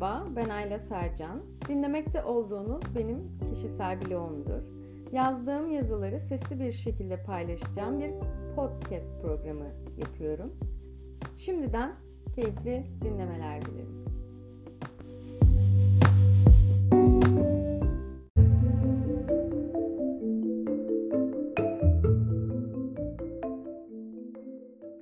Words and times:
Merhaba, 0.00 0.26
ben 0.36 0.48
Ayla 0.48 0.78
Sercan. 0.78 1.42
Dinlemekte 1.68 2.22
olduğunuz 2.22 2.82
benim 2.96 3.18
kişisel 3.50 4.00
blogumdur. 4.00 4.62
Yazdığım 5.12 5.70
yazıları 5.70 6.20
sesli 6.20 6.60
bir 6.60 6.72
şekilde 6.72 7.22
paylaşacağım 7.22 8.00
bir 8.00 8.10
podcast 8.56 9.22
programı 9.22 9.64
yapıyorum. 9.98 10.52
Şimdiden 11.36 11.94
keyifli 12.34 12.84
dinlemeler 13.02 13.62
dilerim. 13.62 14.04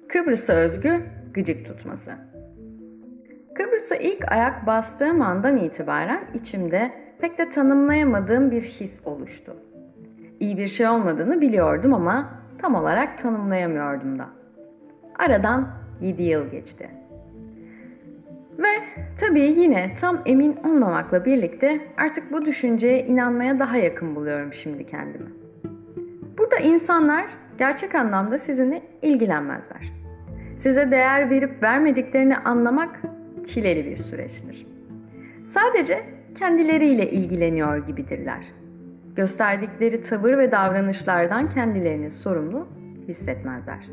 Kıbrıs'a 0.09 0.53
özgü 0.53 1.07
gıcık 1.35 1.67
tutması. 1.67 2.36
Kıbrıs'a 3.89 4.05
ilk 4.05 4.33
ayak 4.33 4.67
bastığım 4.67 5.23
andan 5.23 5.57
itibaren 5.57 6.21
içimde 6.35 6.93
pek 7.19 7.39
de 7.39 7.51
tanımlayamadığım 7.51 8.51
bir 8.51 8.63
his 8.63 9.01
oluştu. 9.05 9.57
İyi 10.41 10.59
bir 10.59 10.69
şey 10.69 10.89
olmadığını 10.89 11.41
biliyordum 11.41 11.95
ama 11.95 12.31
tam 12.59 12.75
olarak 12.75 13.19
tanımlayamıyordum 13.19 14.19
da. 14.19 14.29
Aradan 15.19 15.69
7 16.01 16.23
yıl 16.23 16.51
geçti. 16.51 16.91
Ve 18.59 19.03
tabii 19.21 19.41
yine 19.41 19.95
tam 19.95 20.23
emin 20.27 20.57
olmamakla 20.57 21.25
birlikte 21.25 21.81
artık 21.97 22.33
bu 22.33 22.45
düşünceye 22.45 23.07
inanmaya 23.07 23.59
daha 23.59 23.77
yakın 23.77 24.17
buluyorum 24.17 24.55
şimdi 24.55 24.87
kendimi. 24.87 25.31
Burada 26.39 26.57
insanlar 26.57 27.27
gerçek 27.59 27.95
anlamda 27.95 28.39
sizinle 28.39 28.83
ilgilenmezler. 29.03 29.93
Size 30.57 30.91
değer 30.91 31.31
verip 31.31 31.63
vermediklerini 31.63 32.37
anlamak 32.37 33.01
çileli 33.47 33.87
bir 33.87 33.97
süreçtir. 33.97 34.67
Sadece 35.45 36.05
kendileriyle 36.39 37.11
ilgileniyor 37.11 37.87
gibidirler. 37.87 38.47
Gösterdikleri 39.17 40.03
tavır 40.03 40.39
ve 40.39 40.53
davranışlardan 40.53 41.49
kendilerini 41.49 42.11
sorumlu 42.11 42.69
hissetmezler. 43.09 43.87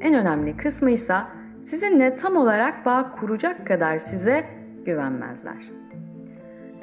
En 0.00 0.14
önemli 0.14 0.56
kısmı 0.56 0.90
ise 0.90 1.16
sizinle 1.62 2.16
tam 2.16 2.36
olarak 2.36 2.86
bağ 2.86 3.12
kuracak 3.20 3.66
kadar 3.66 3.98
size 3.98 4.44
güvenmezler. 4.84 5.70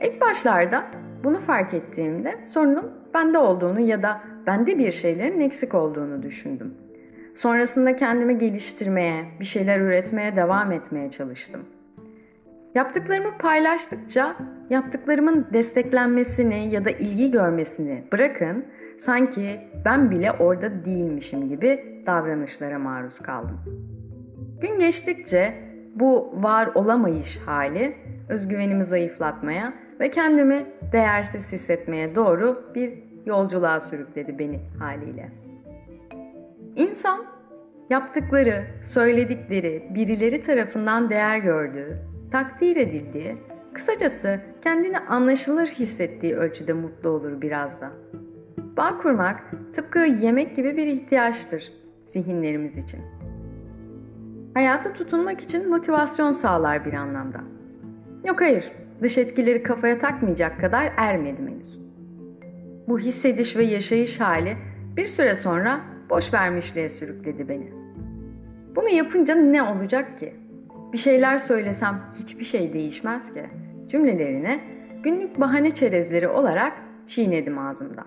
İlk 0.03 0.21
başlarda 0.21 0.85
bunu 1.23 1.39
fark 1.39 1.73
ettiğimde 1.73 2.45
sorunun 2.45 2.91
bende 3.13 3.37
olduğunu 3.37 3.79
ya 3.79 4.03
da 4.03 4.21
bende 4.47 4.77
bir 4.77 4.91
şeylerin 4.91 5.39
eksik 5.39 5.73
olduğunu 5.73 6.23
düşündüm. 6.23 6.73
Sonrasında 7.35 7.95
kendimi 7.95 8.37
geliştirmeye, 8.37 9.25
bir 9.39 9.45
şeyler 9.45 9.79
üretmeye 9.79 10.35
devam 10.35 10.71
etmeye 10.71 11.11
çalıştım. 11.11 11.61
Yaptıklarımı 12.77 13.37
paylaştıkça 13.37 14.35
yaptıklarımın 14.69 15.47
desteklenmesini 15.53 16.73
ya 16.73 16.85
da 16.85 16.89
ilgi 16.89 17.31
görmesini 17.31 18.03
bırakın 18.11 18.65
sanki 18.97 19.61
ben 19.85 20.11
bile 20.11 20.31
orada 20.31 20.85
değilmişim 20.85 21.49
gibi 21.49 22.03
davranışlara 22.05 22.79
maruz 22.79 23.19
kaldım. 23.19 23.59
Gün 24.61 24.79
geçtikçe 24.79 25.53
bu 25.95 26.33
var 26.43 26.69
olamayış 26.75 27.37
hali 27.45 27.95
özgüvenimi 28.29 28.85
zayıflatmaya 28.85 29.73
ve 29.99 30.11
kendimi 30.11 30.65
değersiz 30.91 31.51
hissetmeye 31.51 32.15
doğru 32.15 32.71
bir 32.75 32.93
yolculuğa 33.25 33.79
sürükledi 33.79 34.39
beni 34.39 34.59
haliyle. 34.79 35.31
İnsan 36.75 37.25
yaptıkları, 37.89 38.63
söyledikleri, 38.83 39.87
birileri 39.95 40.41
tarafından 40.41 41.09
değer 41.09 41.37
gördüğü, 41.37 42.16
takdir 42.31 42.77
edildiği, 42.77 43.37
kısacası 43.73 44.39
kendini 44.63 44.99
anlaşılır 44.99 45.67
hissettiği 45.67 46.35
ölçüde 46.35 46.73
mutlu 46.73 47.09
olur 47.09 47.41
biraz 47.41 47.81
da. 47.81 47.91
Bağ 48.77 48.97
kurmak 48.97 49.51
tıpkı 49.73 49.99
yemek 49.99 50.55
gibi 50.55 50.77
bir 50.77 50.87
ihtiyaçtır 50.87 51.73
zihinlerimiz 52.03 52.77
için. 52.77 52.99
Hayata 54.53 54.93
tutunmak 54.93 55.41
için 55.41 55.69
motivasyon 55.69 56.31
sağlar 56.31 56.85
bir 56.85 56.93
anlamda. 56.93 57.39
Yok 58.25 58.41
hayır, 58.41 58.71
dış 59.01 59.17
etkileri 59.17 59.63
kafaya 59.63 59.99
takmayacak 59.99 60.61
kadar 60.61 60.93
ermedim 60.97 61.47
henüz. 61.47 61.81
Bu 62.87 62.99
hissediş 62.99 63.57
ve 63.57 63.63
yaşayış 63.63 64.19
hali 64.19 64.57
bir 64.97 65.05
süre 65.05 65.35
sonra 65.35 65.79
boş 66.09 66.33
vermişliğe 66.33 66.89
sürükledi 66.89 67.49
beni. 67.49 67.73
Bunu 68.75 68.89
yapınca 68.89 69.35
ne 69.35 69.63
olacak 69.63 70.19
ki? 70.19 70.33
Bir 70.93 70.97
şeyler 70.97 71.37
söylesem 71.37 72.01
hiçbir 72.19 72.43
şey 72.43 72.73
değişmez 72.73 73.33
ki. 73.33 73.45
Cümlelerine 73.87 74.59
günlük 75.03 75.39
bahane 75.39 75.71
çerezleri 75.71 76.27
olarak 76.27 76.73
çiğnedim 77.07 77.59
ağzımda. 77.59 78.03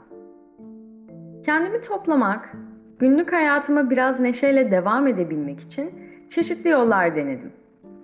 Kendimi 1.47 1.81
toplamak, 1.81 2.53
günlük 2.99 3.33
hayatıma 3.33 3.91
biraz 3.91 4.21
neşeyle 4.21 4.71
devam 4.71 5.07
edebilmek 5.07 5.61
için 5.61 5.91
çeşitli 6.29 6.71
yollar 6.71 7.17
denedim. 7.17 7.53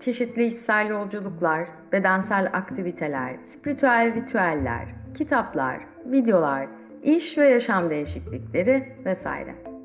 Çeşitli 0.00 0.44
içsel 0.44 0.88
yolculuklar, 0.88 1.68
bedensel 1.92 2.50
aktiviteler, 2.52 3.36
spiritüel 3.44 4.14
ritüeller, 4.14 4.86
kitaplar, 5.14 5.80
videolar, 6.06 6.66
iş 7.02 7.38
ve 7.38 7.48
yaşam 7.48 7.90
değişiklikleri 7.90 8.92
vesaire. 9.04 9.75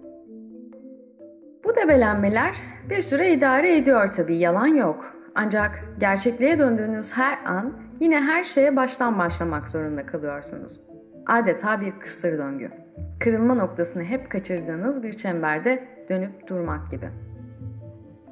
Bu 1.63 1.75
debelenmeler 1.75 2.55
bir 2.89 3.01
süre 3.01 3.31
idare 3.31 3.77
ediyor 3.77 4.07
tabii 4.07 4.37
yalan 4.37 4.67
yok. 4.67 5.13
Ancak 5.35 5.83
gerçekliğe 5.99 6.59
döndüğünüz 6.59 7.17
her 7.17 7.37
an 7.45 7.73
yine 7.99 8.21
her 8.21 8.43
şeye 8.43 8.75
baştan 8.75 9.19
başlamak 9.19 9.69
zorunda 9.69 10.05
kalıyorsunuz. 10.05 10.81
Adeta 11.27 11.81
bir 11.81 11.99
kısır 11.99 12.37
döngü. 12.37 12.71
Kırılma 13.19 13.55
noktasını 13.55 14.03
hep 14.03 14.31
kaçırdığınız 14.31 15.03
bir 15.03 15.13
çemberde 15.13 15.87
dönüp 16.09 16.47
durmak 16.47 16.91
gibi. 16.91 17.09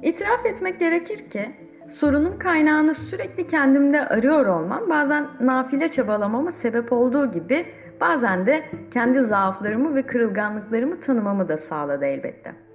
İtiraf 0.02 0.46
etmek 0.46 0.80
gerekir 0.80 1.30
ki 1.30 1.50
sorunun 1.88 2.38
kaynağını 2.38 2.94
sürekli 2.94 3.46
kendimde 3.46 4.08
arıyor 4.08 4.46
olmam 4.46 4.90
bazen 4.90 5.26
nafile 5.40 5.88
çabalamama 5.88 6.52
sebep 6.52 6.92
olduğu 6.92 7.32
gibi 7.32 7.66
bazen 8.00 8.46
de 8.46 8.64
kendi 8.90 9.20
zaaflarımı 9.20 9.94
ve 9.94 10.02
kırılganlıklarımı 10.02 11.00
tanımamı 11.00 11.48
da 11.48 11.56
sağladı 11.56 12.04
elbette. 12.04 12.69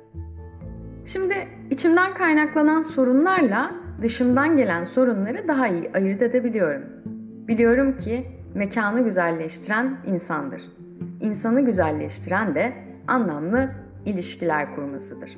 Şimdi 1.05 1.35
içimden 1.69 2.13
kaynaklanan 2.13 2.81
sorunlarla 2.81 3.71
dışımdan 4.01 4.57
gelen 4.57 4.83
sorunları 4.83 5.47
daha 5.47 5.67
iyi 5.67 5.91
ayırt 5.93 6.21
edebiliyorum. 6.21 6.83
Biliyorum 7.47 7.97
ki 7.97 8.27
mekanı 8.53 9.01
güzelleştiren 9.01 9.97
insandır. 10.05 10.61
İnsanı 11.21 11.61
güzelleştiren 11.61 12.55
de 12.55 12.73
anlamlı 13.07 13.69
ilişkiler 14.05 14.75
kurmasıdır. 14.75 15.37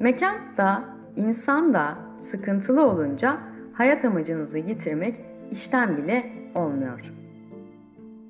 Mekan 0.00 0.36
da, 0.56 0.84
insan 1.16 1.74
da 1.74 1.98
sıkıntılı 2.16 2.86
olunca 2.86 3.36
hayat 3.72 4.04
amacınızı 4.04 4.58
yitirmek 4.58 5.24
işten 5.50 5.96
bile 5.96 6.32
olmuyor. 6.54 7.12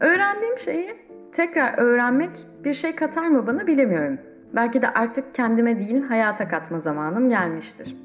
Öğrendiğim 0.01 0.59
şeyi 0.59 0.95
tekrar 1.33 1.79
öğrenmek 1.79 2.31
bir 2.65 2.75
şey 2.75 2.97
katar 2.97 3.27
mı 3.27 3.47
bana 3.47 3.67
bilemiyorum. 3.67 4.19
Belki 4.57 4.83
de 4.83 4.89
artık 4.89 5.35
kendime 5.35 5.79
değil 5.79 6.03
hayata 6.03 6.49
katma 6.49 6.81
zamanım 6.81 7.31
gelmiştir. 7.31 7.97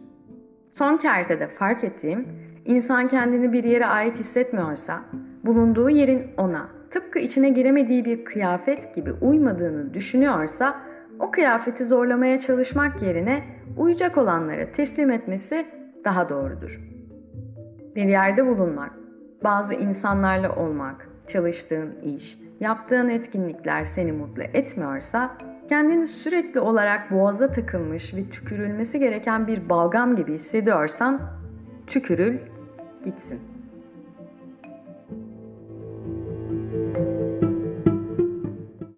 Son 0.71 0.97
kertede 0.97 1.47
fark 1.47 1.83
ettiğim, 1.83 2.27
insan 2.65 3.07
kendini 3.07 3.53
bir 3.53 3.63
yere 3.63 3.85
ait 3.85 4.19
hissetmiyorsa, 4.19 5.01
bulunduğu 5.45 5.89
yerin 5.89 6.27
ona, 6.37 6.67
tıpkı 6.89 7.19
içine 7.19 7.49
giremediği 7.49 8.05
bir 8.05 8.25
kıyafet 8.25 8.95
gibi 8.95 9.11
uymadığını 9.11 9.93
düşünüyorsa, 9.93 10.81
o 11.19 11.31
kıyafeti 11.31 11.85
zorlamaya 11.85 12.37
çalışmak 12.37 13.01
yerine 13.01 13.43
uyacak 13.77 14.17
olanlara 14.17 14.71
teslim 14.71 15.11
etmesi 15.11 15.65
daha 16.05 16.29
doğrudur. 16.29 16.81
Bir 17.95 18.05
yerde 18.05 18.47
bulunmak, 18.47 18.91
bazı 19.43 19.73
insanlarla 19.73 20.55
olmak, 20.55 21.09
çalıştığın 21.27 21.99
iş, 22.01 22.39
yaptığın 22.59 23.09
etkinlikler 23.09 23.85
seni 23.85 24.11
mutlu 24.11 24.43
etmiyorsa 24.43 25.37
kendini 25.71 26.07
sürekli 26.07 26.59
olarak 26.59 27.11
boğaza 27.11 27.51
takılmış 27.51 28.13
ve 28.13 28.29
tükürülmesi 28.29 28.99
gereken 28.99 29.47
bir 29.47 29.69
balgam 29.69 30.15
gibi 30.15 30.33
hissediyorsan 30.33 31.21
tükürül 31.87 32.39
gitsin. 33.05 33.50